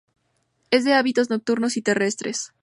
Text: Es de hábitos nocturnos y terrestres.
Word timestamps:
Es 0.71 0.83
de 0.83 0.93
hábitos 0.95 1.29
nocturnos 1.29 1.77
y 1.77 1.83
terrestres. 1.83 2.53